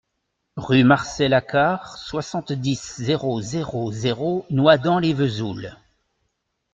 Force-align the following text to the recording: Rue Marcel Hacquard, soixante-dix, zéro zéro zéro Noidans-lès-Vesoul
Rue 0.57 0.83
Marcel 0.83 1.31
Hacquard, 1.31 1.95
soixante-dix, 1.99 2.95
zéro 2.97 3.39
zéro 3.39 3.91
zéro 3.91 4.47
Noidans-lès-Vesoul 4.49 5.77